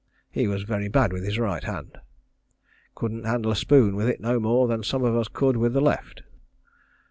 He 0.31 0.47
was 0.47 0.63
very 0.63 0.87
bad 0.87 1.13
with 1.13 1.23
his 1.23 1.37
right 1.37 1.63
hand. 1.63 1.99
Couldn't 2.95 3.25
handle 3.25 3.51
a 3.51 3.55
spoon 3.55 3.95
with 3.95 4.09
it 4.09 4.19
no 4.19 4.39
more 4.39 4.67
than 4.67 4.81
some 4.81 5.03
of 5.03 5.15
us 5.15 5.27
could 5.27 5.57
with 5.57 5.73
the 5.73 5.79
left. 5.81 6.23